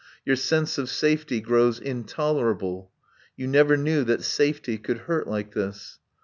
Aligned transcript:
Your 0.25 0.35
sense 0.35 0.79
of 0.79 0.89
safety 0.89 1.39
grows 1.39 1.77
intolerable. 1.79 2.91
You 3.37 3.45
never 3.47 3.77
knew 3.77 4.03
that 4.05 4.23
safety 4.23 4.79
could 4.79 5.01
hurt 5.01 5.27
like 5.27 5.53
this. 5.53 5.99